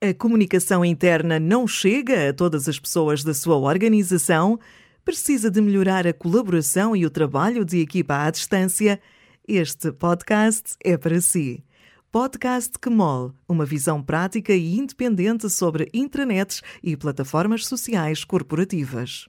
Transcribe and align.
A 0.00 0.14
comunicação 0.14 0.84
interna 0.84 1.40
não 1.40 1.66
chega 1.66 2.28
a 2.28 2.32
todas 2.32 2.68
as 2.68 2.78
pessoas 2.78 3.24
da 3.24 3.34
sua 3.34 3.56
organização? 3.56 4.56
Precisa 5.04 5.50
de 5.50 5.60
melhorar 5.60 6.06
a 6.06 6.12
colaboração 6.12 6.94
e 6.94 7.04
o 7.04 7.10
trabalho 7.10 7.64
de 7.64 7.80
equipa 7.80 8.22
à 8.22 8.30
distância? 8.30 9.00
Este 9.46 9.90
podcast 9.90 10.76
é 10.84 10.96
para 10.96 11.20
si. 11.20 11.64
Podcast 12.12 12.78
Quemol, 12.78 13.34
uma 13.48 13.64
visão 13.64 14.00
prática 14.00 14.52
e 14.52 14.76
independente 14.76 15.50
sobre 15.50 15.88
intranets 15.92 16.62
e 16.80 16.96
plataformas 16.96 17.66
sociais 17.66 18.22
corporativas. 18.22 19.26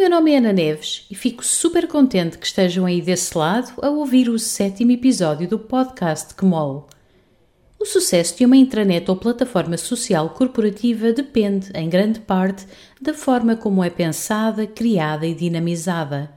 Meu 0.00 0.08
nome 0.08 0.32
é 0.32 0.38
Ana 0.38 0.50
Neves 0.50 1.06
e 1.10 1.14
fico 1.14 1.44
super 1.44 1.86
contente 1.86 2.38
que 2.38 2.46
estejam 2.46 2.86
aí 2.86 3.02
desse 3.02 3.36
lado 3.36 3.74
a 3.82 3.90
ouvir 3.90 4.30
o 4.30 4.38
sétimo 4.38 4.92
episódio 4.92 5.46
do 5.46 5.58
podcast 5.58 6.34
Quemol. 6.34 6.88
O 7.78 7.84
sucesso 7.84 8.38
de 8.38 8.46
uma 8.46 8.56
intranet 8.56 9.10
ou 9.10 9.16
plataforma 9.18 9.76
social 9.76 10.30
corporativa 10.30 11.12
depende, 11.12 11.70
em 11.74 11.86
grande 11.86 12.18
parte, 12.18 12.64
da 12.98 13.12
forma 13.12 13.56
como 13.56 13.84
é 13.84 13.90
pensada, 13.90 14.66
criada 14.66 15.26
e 15.26 15.34
dinamizada. 15.34 16.32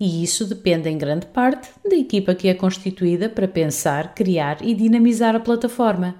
E 0.00 0.24
isso 0.24 0.46
depende, 0.46 0.88
em 0.88 0.96
grande 0.96 1.26
parte, 1.26 1.68
da 1.86 1.96
equipa 1.96 2.34
que 2.34 2.48
é 2.48 2.54
constituída 2.54 3.28
para 3.28 3.46
pensar, 3.46 4.14
criar 4.14 4.64
e 4.66 4.72
dinamizar 4.72 5.36
a 5.36 5.40
plataforma. 5.40 6.16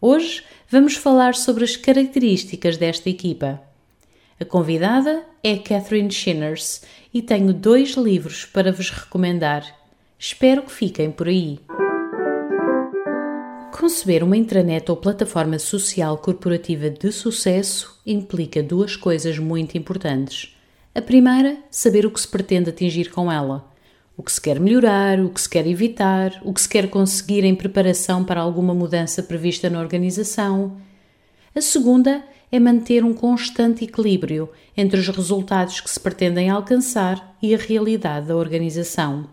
Hoje 0.00 0.42
vamos 0.66 0.96
falar 0.96 1.34
sobre 1.34 1.62
as 1.62 1.76
características 1.76 2.78
desta 2.78 3.10
equipa. 3.10 3.71
A 4.40 4.44
convidada 4.44 5.24
é 5.42 5.56
Catherine 5.56 6.10
Shinners 6.10 6.82
e 7.12 7.22
tenho 7.22 7.52
dois 7.52 7.90
livros 7.90 8.44
para 8.44 8.72
vos 8.72 8.90
recomendar. 8.90 9.64
Espero 10.18 10.62
que 10.62 10.72
fiquem 10.72 11.10
por 11.10 11.28
aí. 11.28 11.60
Conceber 13.72 14.22
uma 14.22 14.36
intranet 14.36 14.90
ou 14.90 14.96
plataforma 14.96 15.58
social 15.58 16.16
corporativa 16.18 16.88
de 16.88 17.10
sucesso 17.10 18.00
implica 18.06 18.62
duas 18.62 18.94
coisas 18.94 19.38
muito 19.38 19.76
importantes. 19.76 20.56
A 20.94 21.02
primeira, 21.02 21.56
saber 21.70 22.06
o 22.06 22.10
que 22.10 22.20
se 22.20 22.28
pretende 22.28 22.70
atingir 22.70 23.10
com 23.10 23.32
ela. 23.32 23.68
O 24.16 24.22
que 24.22 24.30
se 24.30 24.40
quer 24.40 24.60
melhorar, 24.60 25.18
o 25.18 25.30
que 25.30 25.40
se 25.40 25.48
quer 25.48 25.66
evitar, 25.66 26.38
o 26.44 26.52
que 26.52 26.60
se 26.60 26.68
quer 26.68 26.88
conseguir 26.90 27.44
em 27.44 27.54
preparação 27.54 28.22
para 28.24 28.40
alguma 28.40 28.74
mudança 28.74 29.22
prevista 29.22 29.70
na 29.70 29.80
organização. 29.80 30.76
A 31.54 31.60
segunda 31.60 32.24
é 32.50 32.58
manter 32.58 33.04
um 33.04 33.12
constante 33.12 33.84
equilíbrio 33.84 34.48
entre 34.76 34.98
os 34.98 35.08
resultados 35.08 35.80
que 35.80 35.90
se 35.90 36.00
pretendem 36.00 36.48
alcançar 36.48 37.36
e 37.42 37.54
a 37.54 37.58
realidade 37.58 38.28
da 38.28 38.36
organização. 38.36 39.26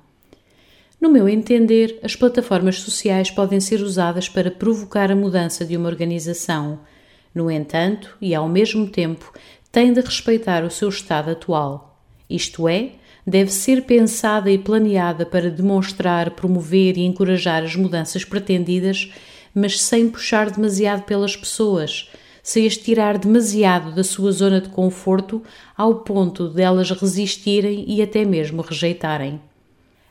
No 0.99 1.09
meu 1.09 1.29
entender, 1.29 1.97
as 2.03 2.15
plataformas 2.15 2.81
sociais 2.81 3.31
podem 3.31 3.61
ser 3.61 3.81
usadas 3.81 4.27
para 4.27 4.51
provocar 4.51 5.09
a 5.09 5.15
mudança 5.15 5.65
de 5.65 5.77
uma 5.77 5.87
organização. 5.87 6.79
No 7.33 7.49
entanto, 7.49 8.17
e 8.19 8.35
ao 8.35 8.49
mesmo 8.49 8.87
tempo, 8.87 9.31
têm 9.71 9.93
de 9.93 10.01
respeitar 10.01 10.65
o 10.65 10.69
seu 10.71 10.89
estado 10.89 11.31
atual. 11.31 12.01
Isto 12.29 12.67
é, 12.67 12.91
deve 13.25 13.51
ser 13.51 13.83
pensada 13.83 14.51
e 14.51 14.57
planeada 14.57 15.25
para 15.25 15.49
demonstrar, 15.49 16.31
promover 16.31 16.97
e 16.97 17.05
encorajar 17.05 17.63
as 17.63 17.75
mudanças 17.75 18.25
pretendidas, 18.25 19.09
mas 19.53 19.81
sem 19.81 20.09
puxar 20.09 20.49
demasiado 20.49 21.03
pelas 21.03 21.35
pessoas, 21.35 22.09
sem 22.41 22.65
as 22.65 22.77
tirar 22.77 23.17
demasiado 23.17 23.93
da 23.93 24.03
sua 24.03 24.31
zona 24.31 24.61
de 24.61 24.69
conforto 24.69 25.43
ao 25.77 25.95
ponto 25.95 26.49
de 26.49 26.61
elas 26.61 26.89
resistirem 26.91 27.85
e 27.87 28.01
até 28.01 28.25
mesmo 28.25 28.61
rejeitarem. 28.61 29.39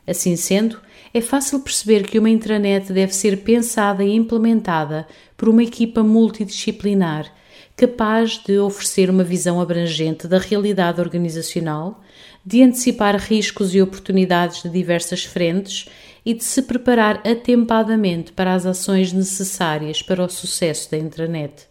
Assim 0.07 0.35
sendo, 0.35 0.79
é 1.13 1.21
fácil 1.21 1.59
perceber 1.59 2.03
que 2.03 2.17
uma 2.17 2.29
intranet 2.29 2.91
deve 2.91 3.13
ser 3.13 3.43
pensada 3.43 4.03
e 4.03 4.15
implementada 4.15 5.07
por 5.35 5.49
uma 5.49 5.63
equipa 5.63 6.03
multidisciplinar 6.03 7.31
capaz 7.79 8.37
de 8.45 8.59
oferecer 8.59 9.09
uma 9.09 9.23
visão 9.23 9.61
abrangente 9.61 10.27
da 10.27 10.37
realidade 10.37 10.99
organizacional, 10.99 12.03
de 12.45 12.61
antecipar 12.61 13.15
riscos 13.15 13.73
e 13.73 13.81
oportunidades 13.81 14.63
de 14.63 14.69
diversas 14.69 15.23
frentes 15.23 15.87
e 16.29 16.33
de 16.35 16.43
se 16.43 16.61
preparar 16.61 17.23
atempadamente 17.27 18.31
para 18.31 18.53
as 18.53 18.63
ações 18.63 19.11
necessárias 19.11 20.03
para 20.03 20.23
o 20.23 20.29
sucesso 20.29 20.91
da 20.91 20.95
intranet. 20.99 21.67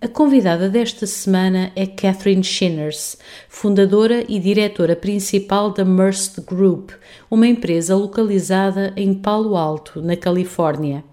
A 0.00 0.08
convidada 0.08 0.68
desta 0.68 1.06
semana 1.06 1.70
é 1.76 1.86
Catherine 1.86 2.42
Shinners, 2.42 3.16
fundadora 3.48 4.24
e 4.28 4.40
diretora 4.40 4.96
principal 4.96 5.70
da 5.70 5.84
Merced 5.84 6.44
Group, 6.44 6.90
uma 7.30 7.46
empresa 7.46 7.94
localizada 7.94 8.92
em 8.96 9.14
Palo 9.14 9.56
Alto, 9.56 10.02
na 10.02 10.16
Califórnia. 10.16 11.04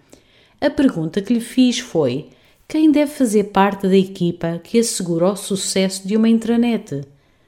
A 0.60 0.72
pergunta 0.72 1.22
que 1.22 1.36
lhe 1.36 1.42
fiz 1.42 1.78
foi: 1.78 2.30
quem 2.68 2.92
deve 2.92 3.12
fazer 3.12 3.52
parte 3.52 3.88
da 3.88 3.96
equipa 3.96 4.60
que 4.64 4.80
assegura 4.80 5.28
o 5.28 5.36
sucesso 5.36 6.08
de 6.08 6.18
uma 6.18 6.28
intranet? 6.28 7.02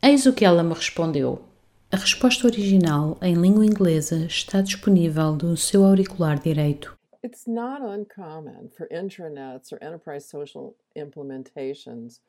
Eis 0.03 0.27
o 0.27 0.33
que 0.33 0.45
ela 0.45 0.61
me 0.61 0.75
respondeu. 0.75 1.48
A 1.91 1.97
resposta 1.97 2.45
original, 2.45 3.17
em 3.19 3.33
língua 3.33 3.65
inglesa, 3.65 4.17
está 4.27 4.61
disponível 4.61 5.35
no 5.35 5.57
seu 5.57 5.83
auricular 5.83 6.37
direito. 6.37 6.95
It's 7.23 7.47
not 7.47 7.81
uncommon 7.81 8.69
for 8.69 8.87
intranets 8.91 9.71
or 9.71 9.79
enterprise 9.81 10.29
social 10.29 10.75
implementations 10.95 12.21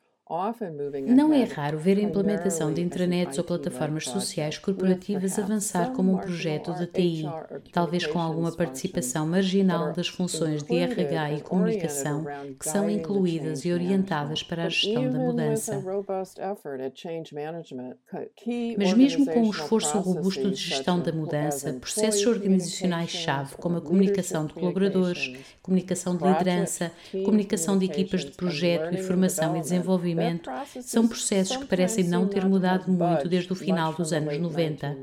Não 1.07 1.33
é 1.33 1.43
raro 1.43 1.77
ver 1.77 1.97
a 1.97 2.01
implementação 2.01 2.73
de 2.73 2.81
intranets 2.81 3.37
ou 3.37 3.43
plataformas 3.43 4.05
sociais 4.05 4.57
corporativas 4.57 5.37
avançar 5.37 5.91
como 5.91 6.13
um 6.13 6.17
projeto 6.17 6.73
de 6.73 6.87
TI, 6.87 7.25
talvez 7.73 8.07
com 8.07 8.17
alguma 8.17 8.51
participação 8.55 9.27
marginal 9.27 9.91
das 9.91 10.07
funções 10.07 10.63
de 10.63 10.77
RH 10.77 11.33
e 11.33 11.41
comunicação 11.41 12.25
que 12.57 12.65
são 12.65 12.89
incluídas 12.89 13.65
e 13.65 13.73
orientadas 13.73 14.41
para 14.41 14.63
a 14.65 14.69
gestão 14.69 15.11
da 15.11 15.19
mudança. 15.19 15.83
Mas, 18.77 18.93
mesmo 18.93 19.25
com 19.25 19.41
o 19.41 19.51
esforço 19.51 19.97
robusto 19.99 20.49
de 20.49 20.55
gestão 20.55 20.99
da 21.01 21.11
mudança, 21.11 21.73
processos 21.73 22.25
organizacionais-chave, 22.25 23.55
como 23.57 23.77
a 23.77 23.81
comunicação 23.81 24.45
de 24.45 24.53
colaboradores, 24.53 25.33
comunicação 25.61 26.15
de 26.15 26.23
liderança, 26.23 26.91
comunicação 27.25 27.77
de 27.77 27.85
equipas 27.85 28.23
de 28.23 28.31
projeto 28.31 28.93
e 28.93 28.97
formação 28.97 29.57
e 29.57 29.59
desenvolvimento, 29.59 30.20
são 30.81 31.07
processos 31.07 31.57
que 31.57 31.65
parecem 31.65 32.05
não 32.05 32.27
ter 32.27 32.45
mudado 32.45 32.91
muito 32.91 33.27
desde 33.27 33.51
o 33.51 33.55
final 33.55 33.93
dos 33.93 34.13
anos 34.13 34.37
90. 34.37 34.97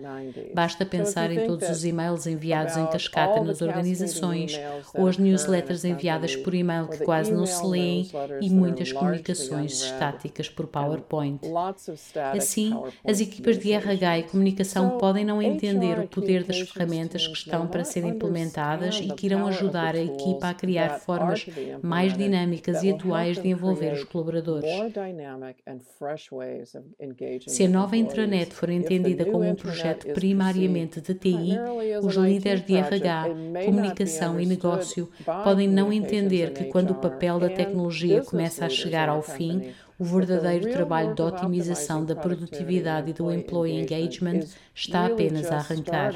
Basta 0.55 0.85
pensar 0.85 1.31
em 1.31 1.47
todos 1.47 1.69
os 1.69 1.85
e-mails 1.85 2.27
enviados 2.27 2.77
em 2.77 2.87
cascata 2.87 3.43
nas 3.43 3.61
organizações, 3.63 4.59
ou 4.95 5.07
as 5.07 5.19
newsletters 5.19 5.85
enviadas 5.85 6.37
por 6.37 6.55
e-mail 6.55 6.89
que 6.89 7.05
quase 7.05 7.33
não 7.33 7.47
se 7.47 7.65
leem 7.67 8.11
e 8.41 8.51
muitas 8.51 8.93
comunicações 8.93 9.83
estáticas 9.83 10.49
por 10.49 10.67
PowerPoint. 10.67 11.41
Assim, 12.37 12.73
as 13.05 13.21
equipas 13.21 13.59
de 13.59 13.73
RH 13.73 14.19
e 14.19 14.23
comunicação 14.25 14.99
podem 14.99 15.25
não 15.25 15.41
entender 15.43 15.99
o 15.99 16.09
poder 16.09 16.45
das 16.45 16.61
ferramentas 16.61 17.27
que 17.27 17.35
estão 17.35 17.67
para 17.67 17.85
serem 17.85 18.11
implementadas 18.11 18.97
e 18.97 19.09
que 19.09 19.27
irão 19.27 19.47
ajudar 19.47 19.95
a 19.95 20.03
equipa 20.03 20.49
a 20.49 20.55
criar 20.55 20.99
formas 21.01 21.47
mais 21.83 22.17
dinâmicas 22.17 22.83
e 22.83 22.91
atuais 22.91 23.41
de 23.41 23.49
envolver 23.49 23.93
os 23.93 24.05
colaboradores. 24.05 24.71
Se 27.47 27.65
a 27.65 27.69
nova 27.69 27.97
intranet 27.97 28.53
for 28.53 28.69
entendida 28.69 29.25
como 29.25 29.45
um 29.45 29.55
projeto 29.55 30.13
primariamente 30.13 31.01
de 31.01 31.15
TI, 31.15 31.57
os 32.03 32.15
líderes 32.15 32.65
de 32.65 32.75
RH, 32.75 33.25
comunicação 33.65 34.41
e 34.41 34.47
negócio 34.47 35.11
podem 35.45 35.69
não 35.69 35.93
entender 35.93 36.53
que 36.53 36.65
quando 36.65 36.91
o 36.91 37.01
papel 37.01 37.39
da 37.39 37.49
tecnologia 37.49 38.25
começa 38.25 38.67
a 38.67 38.69
chegar 38.69 39.09
ao 39.09 39.23
fim, 39.23 39.73
o 39.99 40.05
verdadeiro 40.05 40.71
trabalho 40.71 41.15
de 41.15 41.23
otimização 41.23 42.05
da 42.05 42.15
produtividade 42.15 43.11
e 43.11 43.15
do 43.15 43.33
employee 43.33 43.81
engagement 43.81 44.45
está 44.75 45.07
apenas 45.07 45.51
a 45.51 45.57
arrancar. 45.57 46.15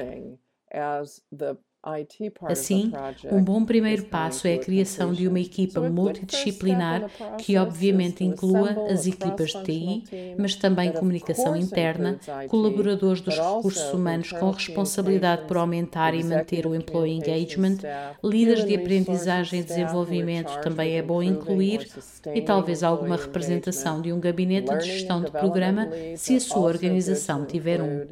Assim, 2.46 2.92
um 3.32 3.42
bom 3.42 3.64
primeiro 3.64 4.04
passo 4.04 4.46
é 4.46 4.54
a 4.54 4.58
criação 4.58 5.12
de 5.12 5.26
uma 5.26 5.40
equipa 5.40 5.80
multidisciplinar 5.80 7.10
que, 7.38 7.56
obviamente, 7.56 8.22
inclua 8.22 8.86
as 8.88 9.04
equipas 9.04 9.50
de 9.50 9.62
TI, 9.64 10.04
mas 10.38 10.54
também 10.54 10.92
comunicação 10.92 11.56
interna, 11.56 12.20
colaboradores 12.48 13.20
dos 13.20 13.36
recursos 13.36 13.92
humanos 13.92 14.30
com 14.30 14.50
responsabilidade 14.52 15.48
por 15.48 15.56
aumentar 15.56 16.14
e 16.14 16.22
manter 16.22 16.66
o 16.66 16.74
employee 16.74 17.16
engagement, 17.16 17.78
líderes 18.22 18.64
de 18.64 18.76
aprendizagem 18.76 19.58
e 19.60 19.64
desenvolvimento 19.64 20.60
também 20.60 20.96
é 20.96 21.02
bom 21.02 21.20
incluir, 21.20 21.88
e 22.32 22.40
talvez 22.42 22.84
alguma 22.84 23.16
representação 23.16 24.00
de 24.00 24.12
um 24.12 24.20
gabinete 24.20 24.72
de 24.78 24.84
gestão 24.84 25.20
de 25.20 25.32
programa, 25.32 25.88
se 26.16 26.36
a 26.36 26.40
sua 26.40 26.62
organização 26.62 27.44
tiver 27.44 27.82
um. 27.82 28.06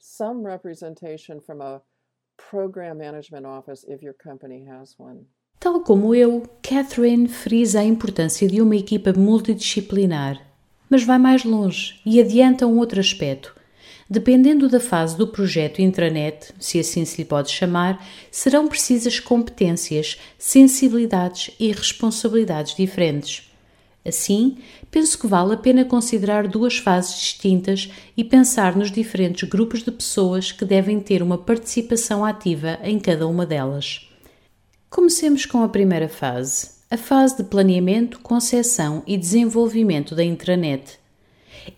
some 0.00 0.44
representation 0.44 1.40
from 1.40 1.60
a 1.60 1.82
Program 2.50 2.94
Management 2.94 3.46
Office 3.46 3.84
if 3.88 4.02
your 4.02 4.14
company 4.14 4.64
has 4.68 4.94
one. 4.98 5.26
Tal 5.60 5.80
como 5.80 6.14
eu, 6.14 6.44
Catherine 6.62 7.28
frisa 7.28 7.80
a 7.80 7.84
importância 7.84 8.46
de 8.46 8.62
uma 8.62 8.76
equipa 8.76 9.12
multidisciplinar, 9.12 10.40
mas 10.88 11.02
vai 11.02 11.18
mais 11.18 11.44
longe 11.44 12.00
e 12.06 12.20
adianta 12.20 12.66
um 12.66 12.78
outro 12.78 13.00
aspecto. 13.00 13.54
Dependendo 14.08 14.68
da 14.68 14.80
fase 14.80 15.18
do 15.18 15.28
projeto 15.28 15.82
intranet, 15.82 16.54
se 16.58 16.78
assim 16.78 17.04
se 17.04 17.20
lhe 17.20 17.28
pode 17.28 17.50
chamar, 17.50 18.02
serão 18.30 18.66
precisas 18.66 19.20
competências, 19.20 20.18
sensibilidades 20.38 21.54
e 21.60 21.70
responsabilidades 21.72 22.74
diferentes. 22.74 23.47
Assim, 24.08 24.56
penso 24.90 25.18
que 25.18 25.26
vale 25.26 25.52
a 25.52 25.56
pena 25.56 25.84
considerar 25.84 26.48
duas 26.48 26.78
fases 26.78 27.18
distintas 27.18 27.90
e 28.16 28.24
pensar 28.24 28.74
nos 28.74 28.90
diferentes 28.90 29.48
grupos 29.48 29.82
de 29.82 29.90
pessoas 29.90 30.50
que 30.50 30.64
devem 30.64 30.98
ter 30.98 31.22
uma 31.22 31.36
participação 31.36 32.24
ativa 32.24 32.78
em 32.82 32.98
cada 32.98 33.26
uma 33.26 33.44
delas. 33.44 34.08
Comecemos 34.88 35.44
com 35.44 35.62
a 35.62 35.68
primeira 35.68 36.08
fase, 36.08 36.70
a 36.90 36.96
fase 36.96 37.36
de 37.36 37.44
planeamento, 37.44 38.20
concepção 38.20 39.02
e 39.06 39.16
desenvolvimento 39.16 40.14
da 40.14 40.24
intranet. 40.24 40.98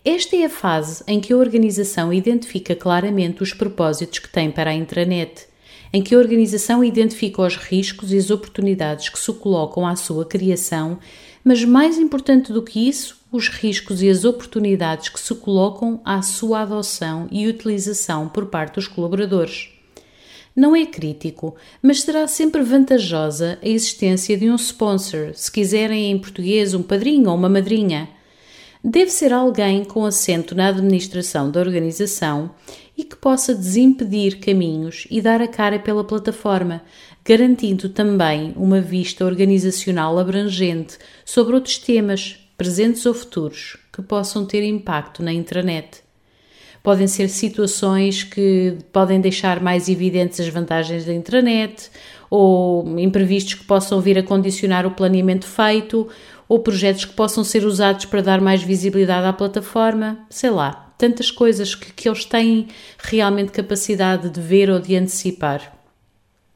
Esta 0.05 0.37
é 0.37 0.45
a 0.45 0.49
fase 0.49 1.03
em 1.05 1.19
que 1.19 1.33
a 1.33 1.37
organização 1.37 2.13
identifica 2.13 2.73
claramente 2.73 3.43
os 3.43 3.53
propósitos 3.53 4.19
que 4.19 4.29
tem 4.29 4.49
para 4.49 4.69
a 4.69 4.73
intranet, 4.73 5.47
em 5.93 6.01
que 6.01 6.15
a 6.15 6.17
organização 6.17 6.81
identifica 6.81 7.41
os 7.41 7.57
riscos 7.57 8.13
e 8.13 8.17
as 8.17 8.29
oportunidades 8.29 9.09
que 9.09 9.19
se 9.19 9.33
colocam 9.33 9.85
à 9.85 9.95
sua 9.97 10.25
criação, 10.25 10.97
mas 11.43 11.63
mais 11.63 11.97
importante 11.97 12.51
do 12.51 12.61
que 12.61 12.87
isso, 12.87 13.19
os 13.31 13.47
riscos 13.47 14.01
e 14.01 14.09
as 14.09 14.25
oportunidades 14.25 15.09
que 15.09 15.19
se 15.19 15.33
colocam 15.35 16.01
à 16.03 16.21
sua 16.21 16.61
adoção 16.61 17.27
e 17.31 17.47
utilização 17.47 18.27
por 18.27 18.47
parte 18.47 18.75
dos 18.75 18.87
colaboradores. 18.87 19.69
Não 20.55 20.75
é 20.75 20.85
crítico, 20.85 21.55
mas 21.81 22.01
será 22.01 22.27
sempre 22.27 22.61
vantajosa 22.61 23.57
a 23.61 23.67
existência 23.67 24.37
de 24.37 24.49
um 24.49 24.55
sponsor, 24.55 25.31
se 25.33 25.51
quiserem 25.51 26.11
em 26.11 26.19
português 26.19 26.73
um 26.73 26.83
padrinho 26.83 27.29
ou 27.29 27.35
uma 27.35 27.47
madrinha 27.47 28.09
deve 28.83 29.11
ser 29.11 29.31
alguém 29.31 29.85
com 29.85 30.05
assento 30.05 30.55
na 30.55 30.69
administração 30.69 31.51
da 31.51 31.59
organização 31.59 32.51
e 32.97 33.03
que 33.03 33.15
possa 33.15 33.53
desimpedir 33.53 34.39
caminhos 34.39 35.07
e 35.09 35.21
dar 35.21 35.41
a 35.41 35.47
cara 35.47 35.79
pela 35.79 36.03
plataforma, 36.03 36.81
garantindo 37.23 37.89
também 37.89 38.53
uma 38.55 38.81
vista 38.81 39.25
organizacional 39.25 40.17
abrangente 40.17 40.97
sobre 41.23 41.55
outros 41.55 41.77
temas, 41.77 42.39
presentes 42.57 43.05
ou 43.05 43.13
futuros, 43.13 43.77
que 43.93 44.01
possam 44.01 44.45
ter 44.45 44.63
impacto 44.63 45.21
na 45.21 45.31
intranet. 45.31 46.03
Podem 46.83 47.05
ser 47.05 47.29
situações 47.29 48.23
que 48.23 48.77
podem 48.91 49.21
deixar 49.21 49.61
mais 49.61 49.87
evidentes 49.87 50.39
as 50.39 50.47
vantagens 50.47 51.05
da 51.05 51.13
intranet, 51.13 51.91
ou 52.27 52.99
imprevistos 52.99 53.53
que 53.53 53.65
possam 53.65 54.01
vir 54.01 54.17
a 54.17 54.23
condicionar 54.23 54.85
o 54.85 54.91
planeamento 54.91 55.45
feito, 55.45 56.07
ou 56.49 56.59
projetos 56.59 57.05
que 57.05 57.13
possam 57.13 57.43
ser 57.43 57.65
usados 57.65 58.05
para 58.05 58.21
dar 58.21 58.41
mais 58.41 58.63
visibilidade 58.63 59.27
à 59.27 59.31
plataforma, 59.31 60.19
sei 60.29 60.49
lá, 60.49 60.93
tantas 60.97 61.29
coisas 61.29 61.75
que, 61.75 61.93
que 61.93 62.09
eles 62.09 62.25
têm 62.25 62.67
realmente 62.97 63.51
capacidade 63.51 64.29
de 64.29 64.41
ver 64.41 64.69
ou 64.69 64.79
de 64.79 64.95
antecipar. 64.95 65.80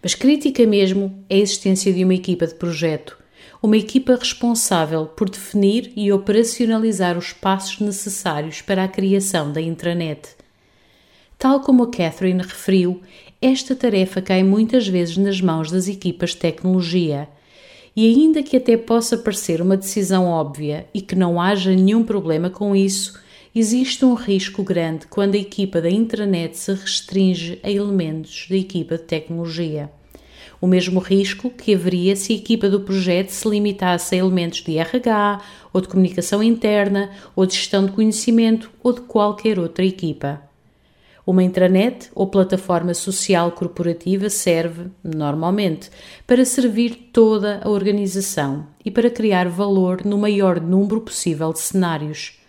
Mas 0.05 0.13
crítica 0.13 0.67
mesmo 0.67 1.25
é 1.27 1.33
a 1.33 1.39
existência 1.39 1.91
de 1.91 2.03
uma 2.03 2.13
equipa 2.13 2.45
de 2.45 2.53
projeto, 2.53 3.17
uma 3.59 3.75
equipa 3.75 4.15
responsável 4.15 5.07
por 5.07 5.27
definir 5.27 5.91
e 5.95 6.11
operacionalizar 6.11 7.17
os 7.17 7.33
passos 7.33 7.79
necessários 7.79 8.61
para 8.61 8.83
a 8.83 8.87
criação 8.87 9.51
da 9.51 9.59
intranet. 9.59 10.35
Tal 11.39 11.59
como 11.59 11.81
a 11.81 11.89
Catherine 11.89 12.39
referiu, 12.39 13.01
esta 13.41 13.75
tarefa 13.75 14.21
cai 14.21 14.43
muitas 14.43 14.87
vezes 14.87 15.17
nas 15.17 15.41
mãos 15.41 15.71
das 15.71 15.87
equipas 15.87 16.29
de 16.29 16.37
tecnologia 16.37 17.27
e 17.95 18.05
ainda 18.05 18.43
que 18.43 18.57
até 18.57 18.77
possa 18.77 19.17
parecer 19.17 19.59
uma 19.59 19.75
decisão 19.75 20.27
óbvia 20.27 20.85
e 20.93 21.01
que 21.01 21.15
não 21.15 21.41
haja 21.41 21.71
nenhum 21.71 22.03
problema 22.03 22.51
com 22.51 22.75
isso, 22.75 23.19
existe 23.55 24.03
um 24.03 24.15
risco 24.15 24.61
grande 24.63 25.07
quando 25.07 25.35
a 25.35 25.37
equipa 25.37 25.81
da 25.81 25.89
intranet 25.89 26.57
se 26.57 26.73
restringe 26.73 27.57
a 27.63 27.71
elementos 27.71 28.47
da 28.49 28.57
equipa 28.57 28.97
de 28.97 29.03
tecnologia. 29.03 29.89
O 30.59 30.67
mesmo 30.67 30.99
risco 30.99 31.49
que 31.49 31.73
haveria 31.73 32.17
se 32.17 32.33
a 32.33 32.35
equipa 32.35 32.69
do 32.69 32.81
projeto 32.81 33.29
se 33.29 33.47
limitasse 33.47 34.13
a 34.13 34.17
elementos 34.17 34.61
de 34.61 34.77
RH, 34.77 35.41
ou 35.71 35.79
de 35.79 35.87
comunicação 35.87 36.43
interna, 36.43 37.11
ou 37.33 37.45
de 37.45 37.55
gestão 37.55 37.85
de 37.85 37.93
conhecimento, 37.93 38.69
ou 38.83 38.91
de 38.91 39.01
qualquer 39.01 39.57
outra 39.57 39.85
equipa. 39.85 40.41
Uma 41.25 41.43
intranet 41.43 42.09
ou 42.13 42.27
plataforma 42.27 42.93
social 42.93 43.51
corporativa 43.51 44.29
serve, 44.29 44.91
normalmente, 45.03 45.89
para 46.27 46.43
servir 46.43 47.09
toda 47.13 47.61
a 47.63 47.69
organização 47.69 48.67
e 48.83 48.91
para 48.91 49.09
criar 49.09 49.47
valor 49.47 50.05
no 50.05 50.17
maior 50.17 50.59
número 50.59 51.01
possível 51.01 51.53
de 51.53 51.59
cenários. 51.59 52.44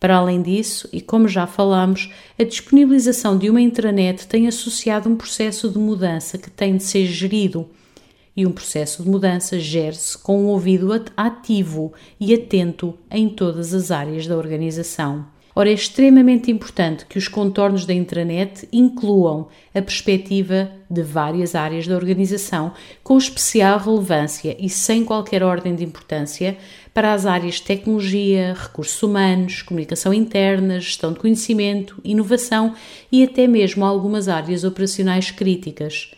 Para 0.00 0.16
além 0.16 0.40
disso, 0.40 0.88
e 0.92 1.00
como 1.00 1.26
já 1.26 1.46
falamos, 1.46 2.12
a 2.38 2.44
disponibilização 2.44 3.36
de 3.36 3.50
uma 3.50 3.60
intranet 3.60 4.26
tem 4.28 4.46
associado 4.46 5.08
um 5.08 5.16
processo 5.16 5.68
de 5.68 5.78
mudança 5.78 6.38
que 6.38 6.50
tem 6.50 6.76
de 6.76 6.84
ser 6.84 7.06
gerido. 7.06 7.68
E 8.36 8.46
um 8.46 8.52
processo 8.52 9.02
de 9.02 9.08
mudança 9.08 9.58
gere-se 9.58 10.16
com 10.16 10.40
um 10.40 10.46
ouvido 10.46 10.92
ativo 11.16 11.92
e 12.20 12.32
atento 12.32 12.96
em 13.10 13.28
todas 13.28 13.74
as 13.74 13.90
áreas 13.90 14.28
da 14.28 14.36
organização. 14.36 15.26
Ora, 15.58 15.70
é 15.70 15.72
extremamente 15.72 16.52
importante 16.52 17.04
que 17.04 17.18
os 17.18 17.26
contornos 17.26 17.84
da 17.84 17.92
intranet 17.92 18.68
incluam 18.72 19.48
a 19.74 19.82
perspectiva 19.82 20.70
de 20.88 21.02
várias 21.02 21.56
áreas 21.56 21.84
da 21.84 21.96
organização, 21.96 22.70
com 23.02 23.18
especial 23.18 23.80
relevância 23.80 24.56
e 24.56 24.68
sem 24.68 25.04
qualquer 25.04 25.42
ordem 25.42 25.74
de 25.74 25.82
importância 25.82 26.56
para 26.94 27.12
as 27.12 27.26
áreas 27.26 27.56
de 27.56 27.62
tecnologia, 27.62 28.54
recursos 28.56 29.02
humanos, 29.02 29.60
comunicação 29.62 30.14
interna, 30.14 30.78
gestão 30.78 31.12
de 31.12 31.18
conhecimento, 31.18 32.00
inovação 32.04 32.76
e 33.10 33.24
até 33.24 33.48
mesmo 33.48 33.84
algumas 33.84 34.28
áreas 34.28 34.62
operacionais 34.62 35.32
críticas. 35.32 36.12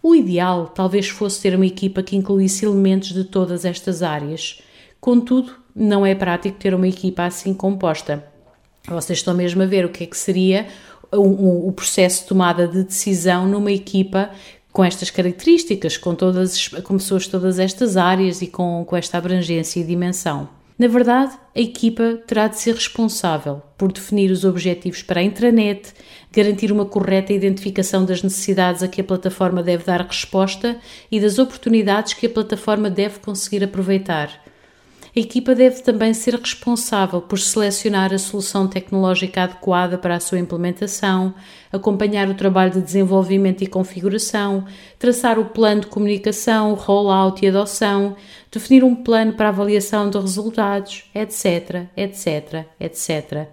O 0.00 0.14
ideal 0.14 0.68
talvez 0.68 1.08
fosse 1.08 1.42
ter 1.42 1.56
uma 1.56 1.66
equipa 1.66 2.00
que 2.00 2.14
incluísse 2.14 2.64
elementos 2.64 3.12
de 3.12 3.24
todas 3.24 3.64
estas 3.64 4.04
áreas. 4.04 4.62
Contudo, 5.00 5.56
não 5.74 6.06
é 6.06 6.14
prático 6.14 6.60
ter 6.60 6.72
uma 6.74 6.86
equipa 6.86 7.24
assim 7.24 7.52
composta. 7.52 8.37
Vocês 8.88 9.18
estão 9.18 9.34
mesmo 9.34 9.62
a 9.62 9.66
ver 9.66 9.84
o 9.84 9.88
que 9.88 10.04
é 10.04 10.06
que 10.06 10.16
seria 10.16 10.66
o, 11.12 11.68
o, 11.68 11.72
processo 11.72 12.22
de 12.22 12.28
tomada 12.28 12.66
de 12.66 12.84
decisão 12.84 13.46
numa 13.46 13.72
equipa 13.72 14.30
com 14.72 14.84
estas 14.84 15.10
características, 15.10 15.96
com, 15.96 16.14
todas, 16.14 16.68
com 16.68 16.96
pessoas 16.98 17.24
de 17.24 17.30
todas 17.30 17.58
estas 17.58 17.96
áreas 17.96 18.42
e 18.42 18.46
com, 18.46 18.84
com 18.86 18.96
esta 18.96 19.18
abrangência 19.18 19.80
e 19.80 19.84
dimensão. 19.84 20.48
Na 20.78 20.86
verdade, 20.86 21.32
a 21.56 21.60
equipa 21.60 22.20
terá 22.24 22.46
de 22.46 22.60
ser 22.60 22.74
responsável 22.74 23.60
por 23.76 23.90
definir 23.90 24.30
os 24.30 24.44
objetivos 24.44 25.02
para 25.02 25.18
a 25.20 25.24
intranet, 25.24 25.92
garantir 26.30 26.70
uma 26.70 26.86
correta 26.86 27.32
identificação 27.32 28.04
das 28.04 28.22
necessidades 28.22 28.82
a 28.82 28.88
que 28.88 29.00
a 29.00 29.04
plataforma 29.04 29.60
deve 29.60 29.82
dar 29.82 30.00
resposta 30.02 30.78
e 31.10 31.18
das 31.18 31.38
oportunidades 31.38 32.12
que 32.12 32.26
a 32.26 32.30
plataforma 32.30 32.88
deve 32.88 33.18
conseguir 33.18 33.64
aproveitar 33.64 34.30
a 35.18 35.20
equipa 35.20 35.52
deve 35.52 35.82
também 35.82 36.14
ser 36.14 36.36
responsável 36.36 37.20
por 37.20 37.40
selecionar 37.40 38.14
a 38.14 38.18
solução 38.18 38.68
tecnológica 38.68 39.42
adequada 39.42 39.98
para 39.98 40.14
a 40.14 40.20
sua 40.20 40.38
implementação, 40.38 41.34
acompanhar 41.72 42.28
o 42.28 42.34
trabalho 42.34 42.70
de 42.70 42.80
desenvolvimento 42.80 43.62
e 43.62 43.66
configuração, 43.66 44.64
traçar 44.96 45.36
o 45.36 45.46
plano 45.46 45.80
de 45.80 45.86
comunicação, 45.88 46.72
rollout 46.74 47.44
e 47.44 47.48
adoção, 47.48 48.14
definir 48.48 48.84
um 48.84 48.94
plano 48.94 49.32
para 49.32 49.48
avaliação 49.48 50.08
de 50.08 50.16
resultados, 50.16 51.10
etc, 51.12 51.88
etc, 51.96 52.66
etc. 52.78 53.48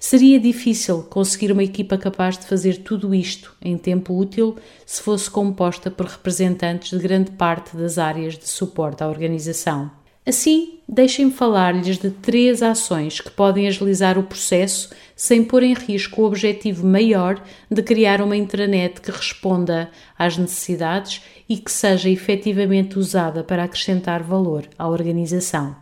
Seria 0.00 0.40
difícil 0.40 1.02
conseguir 1.02 1.52
uma 1.52 1.62
equipa 1.62 1.98
capaz 1.98 2.38
de 2.38 2.46
fazer 2.46 2.78
tudo 2.78 3.14
isto 3.14 3.54
em 3.60 3.76
tempo 3.76 4.18
útil 4.18 4.56
se 4.86 5.02
fosse 5.02 5.30
composta 5.30 5.90
por 5.90 6.06
representantes 6.06 6.98
de 6.98 7.06
grande 7.06 7.32
parte 7.32 7.76
das 7.76 7.98
áreas 7.98 8.38
de 8.38 8.48
suporte 8.48 9.04
à 9.04 9.08
organização. 9.08 9.90
Assim, 10.24 10.78
deixem-me 10.92 11.32
falar-lhes 11.32 11.96
de 11.96 12.10
três 12.10 12.62
ações 12.62 13.18
que 13.18 13.30
podem 13.30 13.66
agilizar 13.66 14.18
o 14.18 14.22
processo 14.22 14.90
sem 15.16 15.42
pôr 15.42 15.62
em 15.62 15.72
risco 15.72 16.20
o 16.20 16.26
objetivo 16.26 16.86
maior 16.86 17.42
de 17.70 17.82
criar 17.82 18.20
uma 18.20 18.36
intranet 18.36 19.00
que 19.00 19.10
responda 19.10 19.90
às 20.18 20.36
necessidades 20.36 21.22
e 21.48 21.56
que 21.56 21.72
seja 21.72 22.10
efetivamente 22.10 22.98
usada 22.98 23.42
para 23.42 23.64
acrescentar 23.64 24.22
valor 24.22 24.68
à 24.78 24.86
organização. 24.86 25.81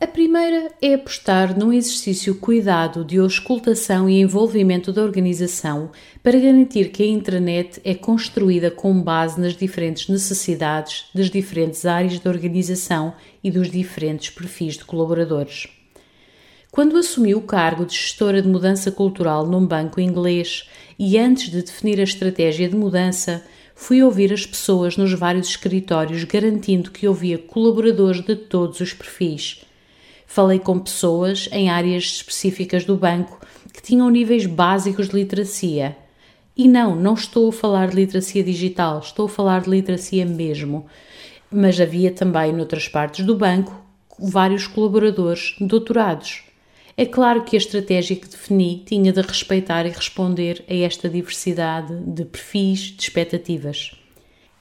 A 0.00 0.06
primeira 0.06 0.70
é 0.80 0.94
apostar 0.94 1.58
num 1.58 1.72
exercício 1.72 2.36
cuidado 2.36 3.04
de 3.04 3.18
auscultação 3.18 4.08
e 4.08 4.20
envolvimento 4.20 4.92
da 4.92 5.02
organização 5.02 5.90
para 6.22 6.38
garantir 6.38 6.92
que 6.92 7.02
a 7.02 7.06
intranet 7.06 7.80
é 7.82 7.96
construída 7.96 8.70
com 8.70 9.02
base 9.02 9.40
nas 9.40 9.56
diferentes 9.56 10.08
necessidades 10.08 11.06
das 11.12 11.28
diferentes 11.28 11.84
áreas 11.84 12.20
da 12.20 12.30
organização 12.30 13.12
e 13.42 13.50
dos 13.50 13.72
diferentes 13.72 14.30
perfis 14.30 14.74
de 14.74 14.84
colaboradores. 14.84 15.66
Quando 16.70 16.96
assumi 16.96 17.34
o 17.34 17.40
cargo 17.40 17.84
de 17.84 17.94
gestora 17.96 18.40
de 18.40 18.46
mudança 18.46 18.92
cultural 18.92 19.48
num 19.48 19.66
banco 19.66 20.00
inglês 20.00 20.68
e 20.96 21.18
antes 21.18 21.50
de 21.50 21.60
definir 21.60 21.98
a 21.98 22.04
estratégia 22.04 22.68
de 22.68 22.76
mudança, 22.76 23.44
fui 23.74 24.00
ouvir 24.00 24.32
as 24.32 24.46
pessoas 24.46 24.96
nos 24.96 25.12
vários 25.12 25.48
escritórios, 25.48 26.22
garantindo 26.22 26.92
que 26.92 27.04
havia 27.04 27.36
colaboradores 27.36 28.24
de 28.24 28.36
todos 28.36 28.78
os 28.78 28.92
perfis 28.92 29.66
Falei 30.30 30.58
com 30.58 30.78
pessoas 30.78 31.48
em 31.50 31.70
áreas 31.70 32.04
específicas 32.04 32.84
do 32.84 32.98
banco 32.98 33.40
que 33.72 33.80
tinham 33.82 34.10
níveis 34.10 34.44
básicos 34.44 35.08
de 35.08 35.16
literacia. 35.16 35.96
E 36.54 36.68
não, 36.68 36.94
não 36.94 37.14
estou 37.14 37.48
a 37.48 37.52
falar 37.52 37.88
de 37.88 37.96
literacia 37.96 38.44
digital, 38.44 38.98
estou 38.98 39.24
a 39.24 39.28
falar 39.28 39.62
de 39.62 39.70
literacia 39.70 40.26
mesmo. 40.26 40.84
Mas 41.50 41.80
havia 41.80 42.12
também, 42.12 42.52
noutras 42.52 42.86
partes 42.86 43.24
do 43.24 43.34
banco, 43.34 43.82
vários 44.18 44.66
colaboradores 44.66 45.56
doutorados. 45.58 46.42
É 46.94 47.06
claro 47.06 47.42
que 47.42 47.56
a 47.56 47.58
estratégia 47.58 48.14
que 48.14 48.28
defini 48.28 48.82
tinha 48.84 49.12
de 49.12 49.22
respeitar 49.22 49.86
e 49.86 49.90
responder 49.90 50.62
a 50.68 50.74
esta 50.74 51.08
diversidade 51.08 51.96
de 52.04 52.26
perfis, 52.26 52.80
de 52.80 53.02
expectativas. 53.02 53.97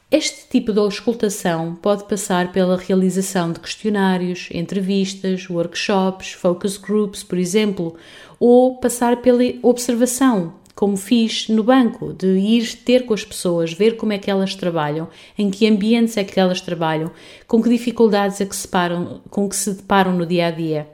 Este 0.09 0.47
tipo 0.47 0.71
de 0.71 0.79
auscultação 0.79 1.75
pode 1.75 2.05
passar 2.05 2.53
pela 2.53 2.77
realização 2.77 3.51
de 3.51 3.59
questionários, 3.59 4.47
entrevistas, 4.53 5.49
workshops, 5.49 6.31
focus 6.31 6.77
groups, 6.77 7.23
por 7.23 7.37
exemplo, 7.37 7.93
ou 8.39 8.77
passar 8.77 9.17
pela 9.17 9.43
observação, 9.61 10.53
como 10.73 10.95
fiz 10.95 11.49
no 11.49 11.61
banco, 11.61 12.13
de 12.13 12.37
ir 12.37 12.73
ter 12.85 13.05
com 13.05 13.13
as 13.13 13.25
pessoas, 13.25 13.73
ver 13.73 13.97
como 13.97 14.13
é 14.13 14.17
que 14.17 14.31
elas 14.31 14.55
trabalham, 14.55 15.09
em 15.37 15.51
que 15.51 15.67
ambientes 15.67 16.15
é 16.15 16.23
que 16.23 16.39
elas 16.39 16.61
trabalham, 16.61 17.11
com 17.45 17.61
que 17.61 17.67
dificuldades 17.67 18.39
é 18.39 18.45
que 18.45 18.55
se 18.55 18.67
param, 18.67 19.19
com 19.29 19.49
que 19.49 19.57
se 19.57 19.73
deparam 19.73 20.13
no 20.13 20.25
dia 20.25 20.47
a 20.47 20.51
dia. 20.51 20.87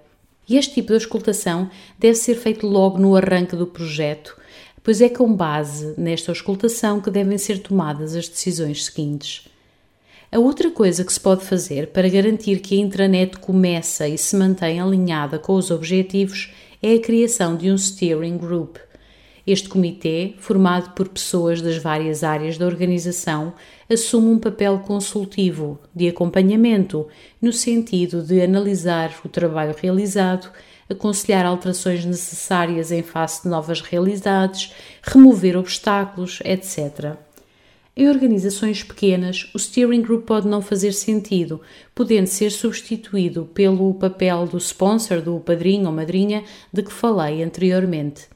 E 0.50 0.58
este 0.58 0.74
tipo 0.74 0.88
de 0.88 0.96
auscultação 0.96 1.70
deve 2.00 2.16
ser 2.16 2.34
feito 2.34 2.66
logo 2.66 2.98
no 2.98 3.16
arranque 3.16 3.56
do 3.56 3.68
projeto, 3.68 4.36
pois 4.84 5.02
é 5.02 5.10
com 5.10 5.34
base 5.34 5.94
nesta 5.98 6.32
auscultação 6.32 7.00
que 7.00 7.10
devem 7.10 7.38
ser 7.38 7.60
tomadas 7.60 8.16
as 8.16 8.28
decisões 8.28 8.86
seguintes. 8.86 9.48
A 10.32 10.38
outra 10.38 10.70
coisa 10.70 11.04
que 11.06 11.14
se 11.14 11.20
pode 11.20 11.46
fazer 11.46 11.88
para 11.88 12.10
garantir 12.10 12.60
que 12.60 12.76
a 12.76 12.82
intranet 12.82 13.38
começa 13.38 14.08
e 14.08 14.18
se 14.18 14.36
mantém 14.36 14.82
alinhada 14.82 15.40
com 15.40 15.54
os 15.54 15.72
objetivos 15.72 16.54
é 16.82 16.96
a 16.96 17.00
criação 17.00 17.56
de 17.56 17.72
um 17.72 17.78
steering 17.78 18.38
group– 18.38 18.78
este 19.46 19.68
comitê, 19.68 20.36
formado 20.38 20.92
por 20.92 21.10
pessoas 21.10 21.62
das 21.62 21.78
várias 21.78 22.24
áreas 22.24 22.58
da 22.58 22.66
organização, 22.66 23.54
assume 23.92 24.30
um 24.30 24.40
papel 24.40 24.80
consultivo, 24.80 25.78
de 25.94 26.08
acompanhamento, 26.08 27.08
no 27.42 27.52
sentido 27.52 28.22
de 28.22 28.42
analisar 28.42 29.14
o 29.26 29.28
trabalho 29.28 29.76
realizado, 29.78 30.50
aconselhar 30.90 31.46
alterações 31.46 32.06
necessárias 32.06 32.92
em 32.92 33.02
face 33.02 33.44
de 33.44 33.50
novas 33.50 33.82
realidades, 33.82 34.74
remover 35.02 35.58
obstáculos, 35.58 36.40
etc. 36.44 37.16
Em 37.96 38.10
organizações 38.10 38.82
pequenas, 38.82 39.52
o 39.54 39.60
steering 39.60 40.02
group 40.02 40.26
pode 40.26 40.48
não 40.48 40.64
fazer 40.64 40.94
sentido, 40.94 41.62
podendo 41.94 42.26
ser 42.26 42.50
substituído 42.50 43.46
pelo 43.54 43.94
papel 43.94 44.48
do 44.48 44.58
sponsor, 44.58 45.22
do 45.22 45.40
padrinho 45.40 45.86
ou 45.86 45.92
madrinha, 45.92 46.44
de 46.72 46.82
que 46.82 46.92
falei 46.92 47.44
anteriormente. 47.44 48.28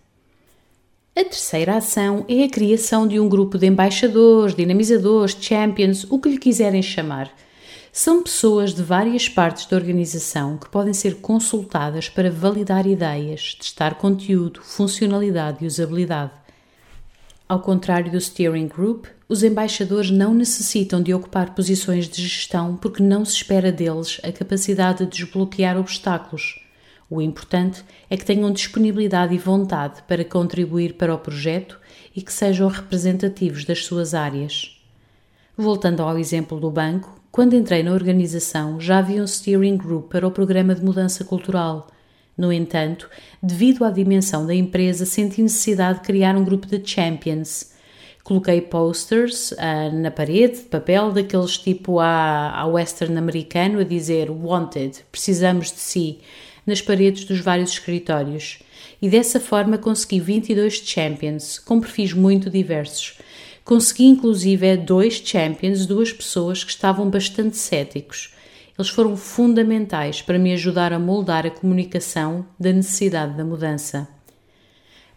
A 1.15 1.23
terceira 1.23 1.77
ação 1.77 2.23
é 2.29 2.43
a 2.43 2.49
criação 2.49 3.07
de 3.07 3.19
um 3.19 3.27
grupo 3.27 3.57
de 3.57 3.65
embaixadores, 3.65 4.53
dinamizadores, 4.53 5.35
champions, 5.41 6.05
o 6.11 6.19
que 6.19 6.29
lhe 6.29 6.37
quiserem 6.37 6.83
chamar. 6.83 7.31
São 7.99 8.21
pessoas 8.21 8.75
de 8.75 8.83
várias 8.83 9.27
partes 9.27 9.65
da 9.65 9.75
organização 9.75 10.55
que 10.55 10.69
podem 10.69 10.93
ser 10.93 11.15
consultadas 11.15 12.07
para 12.07 12.29
validar 12.29 12.85
ideias, 12.85 13.55
testar 13.55 13.95
conteúdo, 13.95 14.61
funcionalidade 14.61 15.63
e 15.63 15.67
usabilidade. 15.67 16.31
Ao 17.49 17.59
contrário 17.59 18.11
do 18.11 18.21
Steering 18.21 18.67
Group, 18.67 19.07
os 19.27 19.41
embaixadores 19.41 20.11
não 20.11 20.31
necessitam 20.31 21.01
de 21.01 21.11
ocupar 21.11 21.55
posições 21.55 22.07
de 22.07 22.21
gestão 22.21 22.77
porque 22.77 23.01
não 23.01 23.25
se 23.25 23.37
espera 23.37 23.71
deles 23.71 24.21
a 24.23 24.31
capacidade 24.31 25.03
de 25.03 25.09
desbloquear 25.09 25.75
obstáculos. 25.75 26.63
O 27.09 27.19
importante 27.19 27.83
é 28.11 28.15
que 28.15 28.25
tenham 28.25 28.51
disponibilidade 28.51 29.33
e 29.33 29.39
vontade 29.39 30.03
para 30.03 30.23
contribuir 30.23 30.93
para 30.93 31.15
o 31.15 31.17
projeto 31.17 31.79
e 32.15 32.21
que 32.21 32.31
sejam 32.31 32.67
representativos 32.67 33.65
das 33.65 33.83
suas 33.83 34.13
áreas. 34.13 34.79
Voltando 35.57 36.03
ao 36.03 36.19
exemplo 36.19 36.59
do 36.59 36.69
banco, 36.69 37.16
quando 37.31 37.55
entrei 37.55 37.83
na 37.83 37.91
organização 37.91 38.79
já 38.79 38.99
havia 38.99 39.21
um 39.21 39.27
steering 39.27 39.77
group 39.77 40.11
para 40.11 40.27
o 40.27 40.31
programa 40.31 40.73
de 40.73 40.83
mudança 40.83 41.23
cultural. 41.23 41.87
No 42.37 42.53
entanto, 42.53 43.09
devido 43.41 43.83
à 43.83 43.89
dimensão 43.89 44.45
da 44.45 44.53
empresa, 44.53 45.05
senti 45.05 45.41
necessidade 45.41 45.99
de 45.99 46.05
criar 46.05 46.35
um 46.35 46.43
grupo 46.43 46.67
de 46.67 46.81
champions. 46.87 47.73
Coloquei 48.23 48.61
posters 48.61 49.51
uh, 49.51 49.93
na 49.93 50.11
parede 50.11 50.57
de 50.57 50.63
papel, 50.65 51.11
daqueles 51.11 51.57
tipo 51.57 51.99
a, 51.99 52.51
a 52.51 52.65
western 52.67 53.17
americano, 53.17 53.79
a 53.79 53.83
dizer 53.83 54.29
Wanted, 54.29 55.05
precisamos 55.11 55.71
de 55.71 55.79
si 55.79 56.19
nas 56.65 56.81
paredes 56.81 57.23
dos 57.23 57.39
vários 57.39 57.71
escritórios 57.71 58.59
e 59.01 59.09
dessa 59.09 59.39
forma 59.39 59.77
consegui 59.77 60.19
22 60.19 60.75
champions 60.75 61.59
com 61.59 61.79
perfis 61.79 62.13
muito 62.13 62.49
diversos. 62.49 63.17
Consegui 63.67 64.05
inclusive 64.05 64.77
dois 64.77 65.15
champions, 65.15 65.85
duas 65.85 66.13
pessoas 66.13 66.63
que 66.63 66.71
estavam 66.71 67.09
bastante 67.09 67.57
céticos. 67.57 68.33
Eles 68.79 68.87
foram 68.87 69.17
fundamentais 69.17 70.21
para 70.21 70.39
me 70.39 70.53
ajudar 70.53 70.93
a 70.93 70.97
moldar 70.97 71.45
a 71.45 71.51
comunicação 71.51 72.45
da 72.57 72.71
necessidade 72.71 73.35
da 73.35 73.43
mudança. 73.43 74.07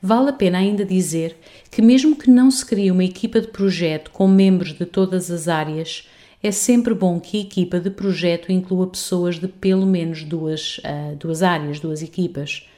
Vale 0.02 0.30
a 0.30 0.32
pena 0.32 0.58
ainda 0.58 0.84
dizer 0.84 1.36
que, 1.70 1.80
mesmo 1.80 2.16
que 2.16 2.28
não 2.28 2.50
se 2.50 2.66
crie 2.66 2.90
uma 2.90 3.04
equipa 3.04 3.40
de 3.40 3.46
projeto 3.46 4.10
com 4.10 4.26
membros 4.26 4.74
de 4.74 4.84
todas 4.84 5.30
as 5.30 5.46
áreas, 5.46 6.08
é 6.42 6.50
sempre 6.50 6.92
bom 6.92 7.20
que 7.20 7.38
a 7.38 7.42
equipa 7.42 7.78
de 7.78 7.88
projeto 7.88 8.50
inclua 8.50 8.88
pessoas 8.88 9.38
de 9.38 9.46
pelo 9.46 9.86
menos 9.86 10.24
duas, 10.24 10.78
uh, 10.78 11.14
duas 11.14 11.44
áreas, 11.44 11.78
duas 11.78 12.02
equipas. 12.02 12.68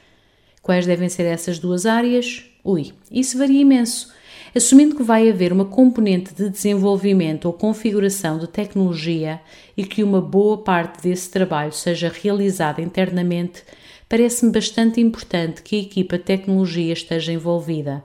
Quais 0.61 0.85
devem 0.85 1.09
ser 1.09 1.23
essas 1.23 1.57
duas 1.57 1.87
áreas? 1.87 2.45
Ui, 2.63 2.93
isso 3.11 3.39
varia 3.39 3.61
imenso. 3.61 4.13
Assumindo 4.55 4.95
que 4.95 5.01
vai 5.01 5.27
haver 5.27 5.51
uma 5.51 5.65
componente 5.65 6.31
de 6.31 6.47
desenvolvimento 6.47 7.45
ou 7.45 7.53
configuração 7.53 8.37
de 8.37 8.47
tecnologia 8.47 9.41
e 9.75 9.83
que 9.83 10.03
uma 10.03 10.21
boa 10.21 10.59
parte 10.59 11.01
desse 11.01 11.31
trabalho 11.31 11.71
seja 11.71 12.07
realizada 12.07 12.79
internamente, 12.79 13.63
parece-me 14.07 14.51
bastante 14.51 15.01
importante 15.01 15.63
que 15.63 15.75
a 15.75 15.79
equipa 15.79 16.19
de 16.19 16.25
tecnologia 16.25 16.93
esteja 16.93 17.33
envolvida. 17.33 18.03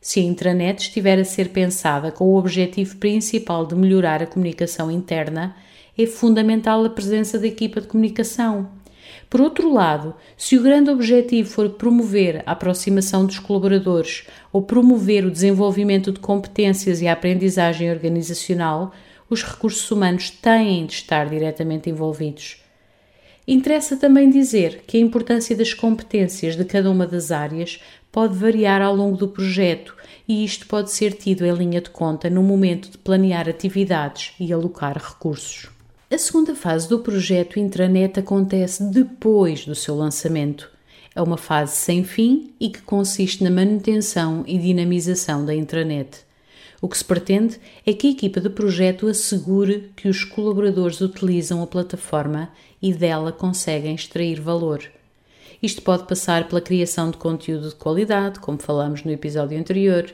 Se 0.00 0.18
a 0.18 0.22
intranet 0.22 0.80
estiver 0.80 1.18
a 1.18 1.24
ser 1.24 1.50
pensada 1.50 2.10
com 2.10 2.24
o 2.24 2.38
objetivo 2.38 2.96
principal 2.96 3.66
de 3.66 3.74
melhorar 3.74 4.22
a 4.22 4.26
comunicação 4.26 4.90
interna, 4.90 5.54
é 5.98 6.06
fundamental 6.06 6.84
a 6.86 6.88
presença 6.88 7.38
da 7.38 7.46
equipa 7.46 7.82
de 7.82 7.86
comunicação. 7.86 8.70
Por 9.28 9.40
outro 9.40 9.72
lado, 9.72 10.14
se 10.36 10.56
o 10.56 10.62
grande 10.62 10.90
objetivo 10.90 11.48
for 11.48 11.70
promover 11.70 12.42
a 12.46 12.52
aproximação 12.52 13.26
dos 13.26 13.38
colaboradores 13.38 14.24
ou 14.52 14.62
promover 14.62 15.24
o 15.24 15.30
desenvolvimento 15.30 16.12
de 16.12 16.20
competências 16.20 17.00
e 17.00 17.08
a 17.08 17.12
aprendizagem 17.12 17.90
organizacional, 17.90 18.92
os 19.28 19.42
recursos 19.42 19.90
humanos 19.90 20.30
têm 20.30 20.86
de 20.86 20.94
estar 20.94 21.28
diretamente 21.28 21.90
envolvidos. 21.90 22.62
Interessa 23.48 23.96
também 23.96 24.28
dizer 24.28 24.82
que 24.86 24.96
a 24.96 25.00
importância 25.00 25.54
das 25.54 25.72
competências 25.72 26.56
de 26.56 26.64
cada 26.64 26.90
uma 26.90 27.06
das 27.06 27.30
áreas 27.30 27.80
pode 28.10 28.36
variar 28.36 28.82
ao 28.82 28.94
longo 28.94 29.16
do 29.16 29.28
projeto 29.28 29.94
e 30.26 30.44
isto 30.44 30.66
pode 30.66 30.90
ser 30.90 31.12
tido 31.12 31.46
em 31.46 31.52
linha 31.52 31.80
de 31.80 31.90
conta 31.90 32.28
no 32.28 32.42
momento 32.42 32.90
de 32.90 32.98
planear 32.98 33.48
atividades 33.48 34.32
e 34.40 34.52
alocar 34.52 34.96
recursos. 34.96 35.75
A 36.08 36.16
segunda 36.16 36.54
fase 36.54 36.88
do 36.88 37.00
projeto 37.00 37.58
intranet 37.58 38.20
acontece 38.20 38.84
depois 38.84 39.66
do 39.66 39.74
seu 39.74 39.96
lançamento. 39.96 40.70
É 41.12 41.20
uma 41.20 41.36
fase 41.36 41.74
sem 41.74 42.04
fim 42.04 42.54
e 42.60 42.70
que 42.70 42.80
consiste 42.80 43.42
na 43.42 43.50
manutenção 43.50 44.44
e 44.46 44.56
dinamização 44.56 45.44
da 45.44 45.52
intranet. 45.52 46.18
O 46.80 46.88
que 46.88 46.96
se 46.96 47.04
pretende 47.04 47.58
é 47.84 47.92
que 47.92 48.06
a 48.06 48.10
equipa 48.10 48.40
de 48.40 48.48
projeto 48.48 49.08
assegure 49.08 49.90
que 49.96 50.06
os 50.08 50.22
colaboradores 50.22 51.00
utilizam 51.00 51.60
a 51.60 51.66
plataforma 51.66 52.50
e 52.80 52.94
dela 52.94 53.32
conseguem 53.32 53.96
extrair 53.96 54.40
valor. 54.40 54.84
Isto 55.60 55.82
pode 55.82 56.06
passar 56.06 56.46
pela 56.46 56.60
criação 56.60 57.10
de 57.10 57.16
conteúdo 57.16 57.70
de 57.70 57.74
qualidade, 57.74 58.38
como 58.38 58.58
falamos 58.58 59.02
no 59.02 59.10
episódio 59.10 59.58
anterior, 59.58 60.08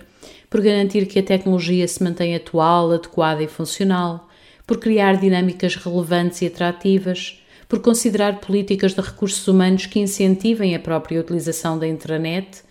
por 0.49 0.63
garantir 0.63 1.05
que 1.05 1.19
a 1.19 1.23
tecnologia 1.23 1.87
se 1.87 2.03
mantém 2.03 2.35
atual, 2.35 2.93
adequada 2.93 3.43
e 3.43 3.49
funcional, 3.49 4.31
por 4.73 4.79
criar 4.79 5.19
dinâmicas 5.19 5.77
relevantes 5.77 6.41
e 6.41 6.47
atrativas, 6.47 7.45
por 7.69 7.81
considerar 7.81 8.41
políticas 8.41 8.95
de 8.95 9.03
recursos 9.03 9.47
humanos 9.47 9.85
que 9.85 10.01
incentivem 10.01 10.75
a 10.75 10.79
própria 10.79 11.21
utilização 11.21 11.79
da 11.79 11.87
intranet, 11.87 12.63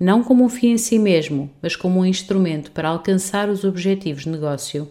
não 0.00 0.24
como 0.24 0.42
um 0.42 0.48
fim 0.48 0.68
em 0.68 0.78
si 0.78 0.98
mesmo, 0.98 1.50
mas 1.60 1.76
como 1.76 2.00
um 2.00 2.06
instrumento 2.06 2.70
para 2.70 2.88
alcançar 2.88 3.50
os 3.50 3.62
objetivos 3.62 4.22
de 4.22 4.30
negócio. 4.30 4.88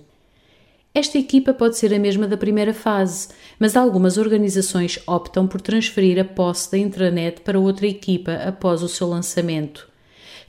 Esta 0.93 1.17
equipa 1.17 1.55
pode 1.55 1.75
ser 1.75 1.91
a 1.91 1.97
mesma 1.97 2.27
da 2.27 2.37
primeira 2.37 2.71
fase, 2.71 3.29
mas 3.57 3.75
algumas 3.75 4.17
organizações 4.17 4.99
optam 5.07 5.47
por 5.47 5.61
transferir 5.61 6.19
a 6.21 6.23
posse 6.23 6.71
da 6.71 6.77
intranet 6.77 7.41
para 7.41 7.59
outra 7.59 7.87
equipa 7.87 8.33
após 8.33 8.83
o 8.83 8.87
seu 8.87 9.07
lançamento. 9.07 9.89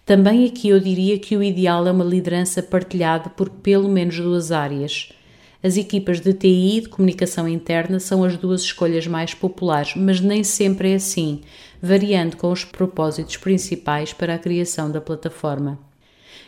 Também 0.05 0.45
aqui 0.45 0.69
eu 0.69 0.79
diria 0.79 1.19
que 1.19 1.35
o 1.35 1.43
ideal 1.43 1.87
é 1.87 1.91
uma 1.91 2.05
liderança 2.05 2.63
partilhada 2.63 3.31
por 3.31 3.49
pelo 3.49 3.89
menos 3.89 4.21
duas 4.21 4.53
áreas. 4.53 5.15
As 5.63 5.77
equipas 5.77 6.21
de 6.21 6.33
TI 6.33 6.79
e 6.79 6.81
de 6.81 6.89
comunicação 6.89 7.47
interna 7.47 8.01
são 8.01 8.25
as 8.25 8.37
duas 8.37 8.63
escolhas 8.63 9.07
mais 9.07 9.35
populares, 9.35 9.95
mas 9.95 10.19
nem 10.19 10.43
sempre 10.43 10.93
é 10.93 10.95
assim, 10.95 11.43
variando 11.83 12.37
com 12.37 12.51
os 12.51 12.65
propósitos 12.65 13.37
principais 13.37 14.13
para 14.13 14.35
a 14.35 14.39
criação 14.39 14.91
da 14.91 15.03
plataforma. 15.03 15.79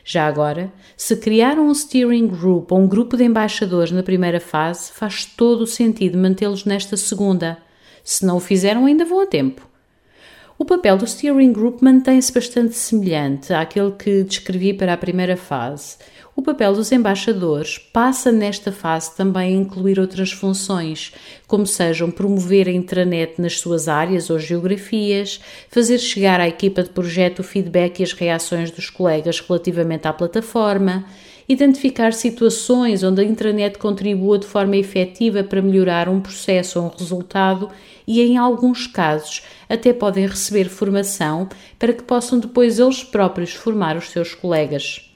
Já 0.02 0.26
agora, 0.26 0.73
se 0.97 1.14
criar 1.16 1.59
um 1.59 1.73
steering 1.75 2.26
group 2.26 2.73
ou 2.73 2.81
um 2.81 2.88
grupo 2.88 3.16
de 3.16 3.25
embaixadores 3.25 3.92
na 3.92 4.02
primeira 4.02 4.40
fase, 4.40 4.90
faz 4.90 5.26
todo 5.26 5.61
o 5.61 5.66
sentido 5.66 6.16
mantê-los 6.16 6.64
nesta 6.64 6.97
segunda. 6.97 7.59
Se 8.02 8.25
não 8.25 8.38
o 8.38 8.40
fizeram, 8.40 8.87
ainda 8.87 9.04
vão 9.04 9.21
a 9.21 9.26
tempo. 9.26 9.72
O 10.62 10.64
papel 10.64 10.97
do 10.97 11.04
steering 11.04 11.52
group 11.52 11.83
mantém-se 11.83 12.33
bastante 12.33 12.76
semelhante 12.76 13.52
àquele 13.52 13.90
que 13.90 14.23
descrevi 14.23 14.73
para 14.73 14.92
a 14.92 14.97
primeira 14.97 15.37
fase, 15.37 15.97
o 16.37 16.40
papel 16.40 16.73
dos 16.73 16.92
embaixadores 16.92 17.78
passa 17.78 18.31
nesta 18.31 18.71
fase 18.71 19.12
também 19.16 19.57
a 19.57 19.61
incluir 19.61 19.99
outras 19.99 20.31
funções, 20.31 21.12
como 21.49 21.66
sejam 21.66 22.12
promover 22.12 22.69
a 22.69 22.71
intranet 22.71 23.42
nas 23.42 23.59
suas 23.59 23.88
áreas 23.88 24.31
ou 24.31 24.38
geografias, 24.38 25.40
fazer 25.69 25.99
chegar 25.99 26.38
à 26.38 26.47
equipa 26.47 26.85
de 26.85 26.90
projeto 26.90 27.40
o 27.40 27.42
feedback 27.42 27.99
e 27.99 28.04
as 28.04 28.12
reações 28.12 28.71
dos 28.71 28.88
colegas 28.88 29.40
relativamente 29.40 30.07
à 30.07 30.12
plataforma, 30.12 31.04
identificar 31.49 32.13
situações 32.13 33.03
onde 33.03 33.21
a 33.21 33.25
intranet 33.25 33.79
contribua 33.79 34.39
de 34.39 34.47
forma 34.47 34.77
efetiva 34.77 35.45
para 35.45 35.63
melhorar 35.63 36.09
um 36.09 36.21
processo 36.21 36.81
ou 36.81 36.87
um 36.87 36.97
resultado 36.97 37.69
e, 38.07 38.21
em 38.21 38.37
alguns 38.37 38.87
casos, 38.87 39.43
até 39.69 39.93
podem 39.93 40.27
receber 40.27 40.69
formação 40.69 41.49
para 41.79 41.93
que 41.93 42.03
possam 42.03 42.39
depois 42.39 42.79
eles 42.79 43.05
próprios 43.05 43.53
formar 43.53 43.97
os 43.97 44.11
seus 44.11 44.35
colegas. 44.35 45.12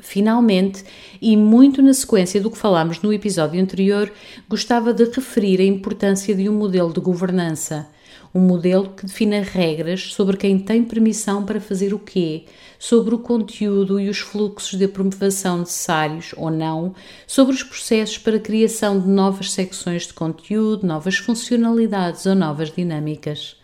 Finalmente, 0.00 0.84
e 1.20 1.36
muito 1.36 1.82
na 1.82 1.92
sequência 1.92 2.40
do 2.40 2.52
que 2.52 2.56
falámos 2.56 3.02
no 3.02 3.12
episódio 3.12 3.60
anterior, 3.60 4.12
gostava 4.48 4.94
de 4.94 5.04
referir 5.04 5.60
a 5.60 5.64
importância 5.64 6.34
de 6.36 6.48
um 6.48 6.54
modelo 6.54 6.92
de 6.92 7.00
governança. 7.00 7.88
Um 8.32 8.40
modelo 8.40 8.90
que 8.90 9.06
defina 9.06 9.40
regras 9.40 10.12
sobre 10.12 10.36
quem 10.36 10.56
tem 10.56 10.84
permissão 10.84 11.44
para 11.44 11.60
fazer 11.60 11.92
o 11.92 11.98
quê, 11.98 12.44
sobre 12.78 13.12
o 13.12 13.18
conteúdo 13.18 13.98
e 13.98 14.08
os 14.08 14.18
fluxos 14.18 14.78
de 14.78 14.84
aprovação 14.84 15.58
necessários 15.58 16.32
ou 16.36 16.48
não, 16.48 16.94
sobre 17.26 17.54
os 17.54 17.64
processos 17.64 18.18
para 18.18 18.36
a 18.36 18.40
criação 18.40 19.00
de 19.00 19.08
novas 19.08 19.50
secções 19.50 20.06
de 20.06 20.14
conteúdo, 20.14 20.86
novas 20.86 21.16
funcionalidades 21.16 22.24
ou 22.24 22.36
novas 22.36 22.70
dinâmicas. 22.70 23.57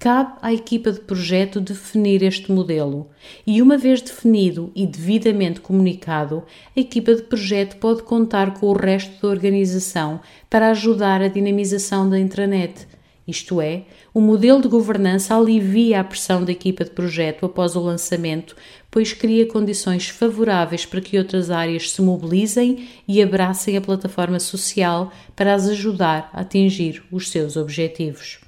Cabe 0.00 0.34
à 0.40 0.52
equipa 0.52 0.92
de 0.92 1.00
projeto 1.00 1.60
definir 1.60 2.22
este 2.22 2.52
modelo 2.52 3.08
e, 3.44 3.60
uma 3.60 3.76
vez 3.76 4.00
definido 4.00 4.70
e 4.72 4.86
devidamente 4.86 5.60
comunicado, 5.60 6.44
a 6.76 6.78
equipa 6.78 7.16
de 7.16 7.22
projeto 7.22 7.78
pode 7.78 8.04
contar 8.04 8.54
com 8.54 8.66
o 8.66 8.78
resto 8.78 9.20
da 9.20 9.26
organização 9.26 10.20
para 10.48 10.70
ajudar 10.70 11.20
a 11.20 11.26
dinamização 11.26 12.08
da 12.08 12.16
intranet. 12.16 12.86
Isto 13.26 13.60
é, 13.60 13.86
o 14.14 14.20
modelo 14.20 14.62
de 14.62 14.68
governança 14.68 15.34
alivia 15.34 15.98
a 15.98 16.04
pressão 16.04 16.44
da 16.44 16.52
equipa 16.52 16.84
de 16.84 16.90
projeto 16.90 17.44
após 17.44 17.74
o 17.74 17.80
lançamento, 17.80 18.54
pois 18.92 19.12
cria 19.12 19.48
condições 19.48 20.08
favoráveis 20.08 20.86
para 20.86 21.00
que 21.00 21.18
outras 21.18 21.50
áreas 21.50 21.90
se 21.90 22.00
mobilizem 22.00 22.88
e 23.08 23.20
abracem 23.20 23.76
a 23.76 23.80
plataforma 23.80 24.38
social 24.38 25.12
para 25.34 25.54
as 25.54 25.68
ajudar 25.68 26.30
a 26.32 26.42
atingir 26.42 27.02
os 27.10 27.28
seus 27.30 27.56
objetivos 27.56 28.47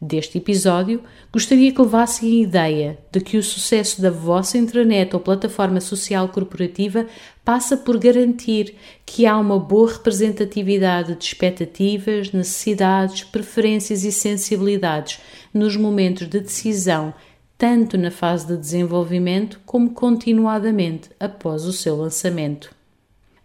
deste 0.00 0.38
episódio, 0.38 1.02
gostaria 1.32 1.72
que 1.72 1.80
levassem 1.80 2.30
a 2.30 2.42
ideia 2.42 2.98
de 3.10 3.20
que 3.20 3.38
o 3.38 3.42
sucesso 3.42 4.02
da 4.02 4.10
vossa 4.10 4.58
intranet 4.58 5.14
ou 5.14 5.20
plataforma 5.20 5.80
social 5.80 6.28
corporativa 6.28 7.06
passa 7.44 7.76
por 7.76 7.98
garantir 7.98 8.74
que 9.06 9.24
há 9.24 9.38
uma 9.38 9.58
boa 9.58 9.92
representatividade 9.92 11.14
de 11.14 11.24
expectativas, 11.24 12.30
necessidades, 12.30 13.24
preferências 13.24 14.04
e 14.04 14.12
sensibilidades 14.12 15.20
nos 15.52 15.76
momentos 15.76 16.28
de 16.28 16.40
decisão, 16.40 17.14
tanto 17.56 17.96
na 17.96 18.10
fase 18.10 18.46
de 18.46 18.56
desenvolvimento 18.56 19.60
como 19.64 19.90
continuadamente 19.90 21.08
após 21.18 21.64
o 21.64 21.72
seu 21.72 21.96
lançamento. 21.96 22.74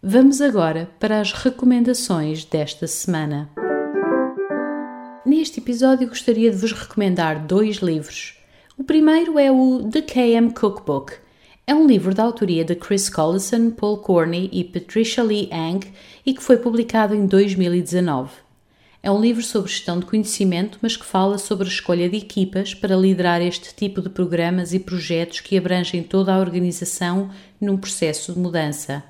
Vamos 0.04 0.42
agora 0.42 0.90
para 1.00 1.22
as 1.22 1.32
recomendações 1.32 2.44
desta 2.44 2.88
semana. 2.88 3.50
Neste 5.24 5.60
episódio 5.60 6.08
gostaria 6.08 6.50
de 6.50 6.58
vos 6.58 6.72
recomendar 6.72 7.46
dois 7.46 7.78
livros. 7.78 8.40
O 8.76 8.84
primeiro 8.84 9.38
é 9.38 9.52
o 9.52 9.88
The 9.88 10.02
KM 10.02 10.52
Cookbook. 10.52 11.14
É 11.68 11.76
um 11.76 11.86
livro 11.86 12.16
da 12.16 12.24
autoria 12.24 12.66
de 12.66 12.74
Chris 12.74 13.08
Collison, 13.08 13.70
Paul 13.70 14.00
Corney 14.00 14.50
e 14.52 14.64
Patricia 14.64 15.24
Lee 15.24 15.48
Ang 15.52 15.86
e 16.26 16.34
que 16.34 16.42
foi 16.42 16.58
publicado 16.58 17.14
em 17.14 17.28
2019. 17.28 18.32
É 19.04 19.12
um 19.12 19.22
livro 19.22 19.44
sobre 19.44 19.70
gestão 19.70 20.00
de 20.00 20.08
conhecimento, 20.08 20.80
mas 20.82 20.98
que 20.98 21.06
fala 21.06 21.38
sobre 21.38 21.68
a 21.68 21.72
escolha 21.72 22.10
de 22.10 22.18
equipas 22.18 22.74
para 22.74 22.96
liderar 22.96 23.44
este 23.44 23.76
tipo 23.76 24.02
de 24.02 24.10
programas 24.10 24.74
e 24.74 24.80
projetos 24.80 25.40
que 25.40 25.56
abrangem 25.56 26.02
toda 26.02 26.34
a 26.34 26.40
organização 26.40 27.30
num 27.60 27.78
processo 27.78 28.34
de 28.34 28.40
mudança. 28.40 29.04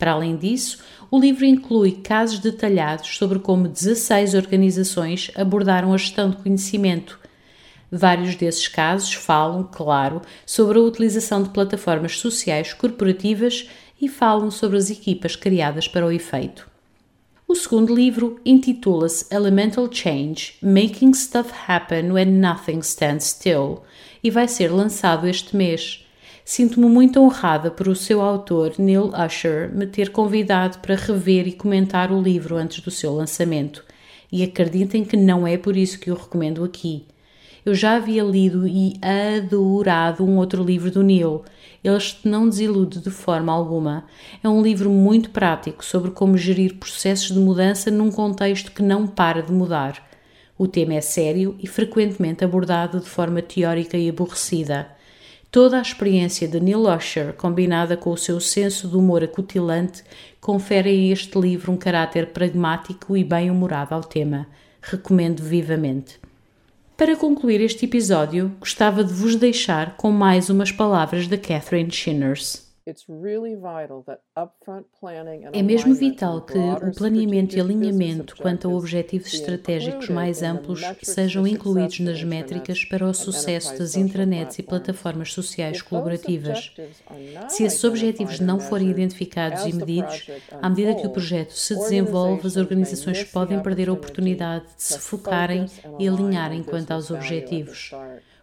Para 0.00 0.12
além 0.12 0.34
disso, 0.34 0.78
o 1.10 1.20
livro 1.20 1.44
inclui 1.44 1.92
casos 1.92 2.38
detalhados 2.38 3.18
sobre 3.18 3.38
como 3.38 3.68
16 3.68 4.32
organizações 4.32 5.30
abordaram 5.34 5.92
a 5.92 5.98
gestão 5.98 6.30
de 6.30 6.38
conhecimento. 6.38 7.20
Vários 7.92 8.34
desses 8.34 8.66
casos 8.66 9.12
falam, 9.12 9.62
claro, 9.70 10.22
sobre 10.46 10.78
a 10.78 10.80
utilização 10.80 11.42
de 11.42 11.50
plataformas 11.50 12.18
sociais 12.18 12.72
corporativas 12.72 13.68
e 14.00 14.08
falam 14.08 14.50
sobre 14.50 14.78
as 14.78 14.88
equipas 14.88 15.36
criadas 15.36 15.86
para 15.86 16.06
o 16.06 16.10
efeito. 16.10 16.66
O 17.46 17.54
segundo 17.54 17.94
livro 17.94 18.40
intitula-se 18.42 19.26
Elemental 19.30 19.86
Change 19.92 20.54
Making 20.62 21.12
Stuff 21.12 21.52
Happen 21.68 22.12
When 22.12 22.38
Nothing 22.38 22.78
Stands 22.78 23.24
Still 23.24 23.82
e 24.24 24.30
vai 24.30 24.48
ser 24.48 24.72
lançado 24.72 25.28
este 25.28 25.54
mês. 25.54 26.06
Sinto-me 26.52 26.86
muito 26.86 27.20
honrada 27.20 27.70
por 27.70 27.86
o 27.86 27.94
seu 27.94 28.20
autor, 28.20 28.74
Neil 28.76 29.12
Usher, 29.24 29.72
me 29.72 29.86
ter 29.86 30.10
convidado 30.10 30.80
para 30.80 30.96
rever 30.96 31.46
e 31.46 31.52
comentar 31.52 32.10
o 32.10 32.20
livro 32.20 32.56
antes 32.56 32.80
do 32.80 32.90
seu 32.90 33.14
lançamento. 33.14 33.84
E 34.32 34.42
acreditem 34.42 35.04
que 35.04 35.16
não 35.16 35.46
é 35.46 35.56
por 35.56 35.76
isso 35.76 36.00
que 36.00 36.10
o 36.10 36.14
recomendo 36.16 36.64
aqui. 36.64 37.06
Eu 37.64 37.72
já 37.72 37.94
havia 37.94 38.24
lido 38.24 38.66
e 38.66 38.94
adorado 39.00 40.24
um 40.24 40.38
outro 40.38 40.64
livro 40.64 40.90
do 40.90 41.04
Neil. 41.04 41.44
Este 41.84 42.26
não 42.26 42.48
desilude 42.48 42.98
de 42.98 43.10
forma 43.10 43.52
alguma. 43.52 44.06
É 44.42 44.48
um 44.48 44.60
livro 44.60 44.90
muito 44.90 45.30
prático 45.30 45.84
sobre 45.84 46.10
como 46.10 46.36
gerir 46.36 46.78
processos 46.78 47.30
de 47.30 47.38
mudança 47.38 47.92
num 47.92 48.10
contexto 48.10 48.72
que 48.72 48.82
não 48.82 49.06
para 49.06 49.40
de 49.40 49.52
mudar. 49.52 50.04
O 50.58 50.66
tema 50.66 50.94
é 50.94 51.00
sério 51.00 51.54
e 51.60 51.68
frequentemente 51.68 52.44
abordado 52.44 52.98
de 52.98 53.08
forma 53.08 53.40
teórica 53.40 53.96
e 53.96 54.08
aborrecida. 54.08 54.98
Toda 55.50 55.78
a 55.78 55.82
experiência 55.82 56.46
de 56.46 56.60
Neil 56.60 56.86
Usher, 56.88 57.32
combinada 57.32 57.96
com 57.96 58.10
o 58.10 58.16
seu 58.16 58.38
senso 58.38 58.86
de 58.86 58.96
humor 58.96 59.24
acutilante, 59.24 60.04
confere 60.40 60.90
a 60.90 61.12
este 61.12 61.36
livro 61.36 61.72
um 61.72 61.76
caráter 61.76 62.28
pragmático 62.28 63.16
e 63.16 63.24
bem-humorado 63.24 63.92
ao 63.92 64.00
tema. 64.00 64.46
Recomendo 64.80 65.42
vivamente. 65.42 66.20
Para 66.96 67.16
concluir 67.16 67.60
este 67.60 67.84
episódio, 67.84 68.52
gostava 68.60 69.02
de 69.02 69.12
vos 69.12 69.34
deixar 69.34 69.96
com 69.96 70.12
mais 70.12 70.48
umas 70.50 70.70
palavras 70.70 71.26
de 71.26 71.36
Catherine 71.36 71.90
Shinners. 71.90 72.69
É 75.52 75.62
mesmo 75.62 75.94
vital 75.94 76.42
que 76.42 76.58
o 76.58 76.92
planeamento 76.94 77.56
e 77.56 77.60
alinhamento 77.60 78.36
quanto 78.36 78.68
a 78.68 78.72
objetivos 78.72 79.32
estratégicos 79.32 80.08
mais 80.08 80.42
amplos 80.42 80.82
sejam 81.02 81.46
incluídos 81.46 82.00
nas 82.00 82.22
métricas 82.22 82.84
para 82.84 83.06
o 83.06 83.14
sucesso 83.14 83.78
das 83.78 83.96
intranets 83.96 84.58
e 84.58 84.62
plataformas 84.62 85.32
sociais 85.32 85.82
colaborativas. 85.82 86.72
Se 87.48 87.64
esses 87.64 87.82
objetivos 87.84 88.40
não 88.40 88.60
forem 88.60 88.90
identificados 88.90 89.64
e 89.64 89.72
medidos, 89.72 90.28
à 90.60 90.68
medida 90.68 90.94
que 90.94 91.06
o 91.06 91.10
projeto 91.10 91.52
se 91.52 91.74
desenvolve, 91.74 92.46
as 92.46 92.56
organizações 92.56 93.24
podem 93.24 93.60
perder 93.60 93.88
a 93.88 93.92
oportunidade 93.92 94.64
de 94.64 94.82
se 94.82 94.98
focarem 94.98 95.66
e 95.98 96.08
alinharem 96.08 96.62
quanto 96.62 96.90
aos 96.90 97.10
objetivos. 97.10 97.92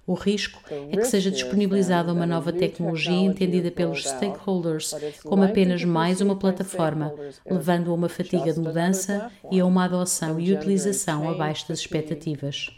O 0.08 0.14
risco 0.14 0.62
é 0.72 0.96
que 0.96 1.04
seja 1.04 1.30
disponibilizada 1.30 2.14
uma 2.14 2.26
nova 2.26 2.54
tecnologia 2.54 3.12
entendida 3.12 3.70
pelos 3.70 4.06
stakeholders 4.08 4.96
como 5.26 5.44
apenas 5.44 5.84
mais 5.84 6.22
uma 6.22 6.38
plataforma, 6.38 7.14
levando 7.46 7.92
a 7.92 7.94
uma 7.94 8.08
fatiga 8.08 8.54
de 8.54 8.60
mudança 8.60 9.30
e 9.52 9.60
a 9.60 9.66
uma 9.66 9.84
adoção 9.84 10.40
e 10.40 10.54
utilização 10.54 11.30
abaixo 11.30 11.68
das 11.68 11.80
expectativas. 11.80 12.70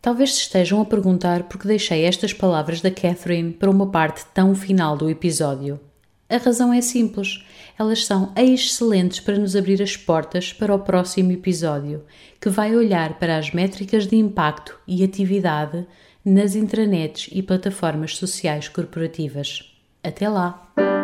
Talvez 0.00 0.34
se 0.34 0.40
estejam 0.42 0.80
a 0.80 0.84
perguntar 0.84 1.48
por 1.48 1.58
que 1.58 1.66
deixei 1.66 2.04
estas 2.04 2.32
palavras 2.32 2.80
da 2.80 2.92
Catherine 2.92 3.52
para 3.52 3.70
uma 3.70 3.90
parte 3.90 4.24
tão 4.26 4.54
final 4.54 4.96
do 4.96 5.10
episódio. 5.10 5.80
A 6.28 6.36
razão 6.36 6.72
é 6.72 6.80
simples. 6.80 7.44
Elas 7.78 8.06
são 8.06 8.32
excelentes 8.36 9.20
para 9.20 9.38
nos 9.38 9.56
abrir 9.56 9.82
as 9.82 9.96
portas 9.96 10.52
para 10.52 10.74
o 10.74 10.78
próximo 10.78 11.32
episódio, 11.32 12.04
que 12.40 12.48
vai 12.48 12.74
olhar 12.74 13.18
para 13.18 13.36
as 13.36 13.50
métricas 13.52 14.06
de 14.06 14.16
impacto 14.16 14.78
e 14.86 15.02
atividade 15.02 15.86
nas 16.24 16.54
intranets 16.54 17.28
e 17.32 17.42
plataformas 17.42 18.16
sociais 18.16 18.68
corporativas. 18.68 19.74
Até 20.02 20.28
lá! 20.28 21.03